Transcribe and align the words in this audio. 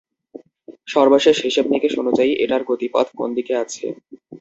সর্বশেষ 0.87 1.37
হিসেবনিকেশ 1.41 1.93
অনুযায়ী 1.99 2.31
এটার 2.43 2.61
গতিপথ 2.69 3.07
কোনদিকে 3.15 3.53
আছে? 3.63 3.85